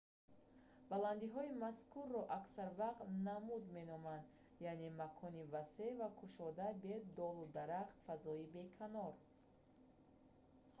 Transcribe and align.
баланддиҳои 0.91 1.57
мазкурро 1.65 2.21
аксар 2.39 2.69
вақт 2.81 2.99
намуд 3.27 3.63
меноманд 3.75 4.25
яъне 4.71 4.89
макони 5.01 5.49
васеъ 5.53 5.89
ва 5.99 6.09
кушодаи 6.19 6.73
бе 6.83 6.95
долу 7.19 7.43
дарахт 7.57 7.97
фазои 8.05 8.45
беканор 8.55 9.13